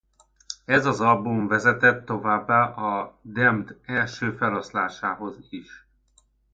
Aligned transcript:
Ez 0.65 0.85
az 0.85 1.01
album 1.01 1.47
vezetett 1.47 2.05
továbbá 2.05 2.63
a 2.63 3.17
Damned 3.21 3.77
első 3.85 4.31
feloszlásához 4.35 5.37
is. 5.49 5.87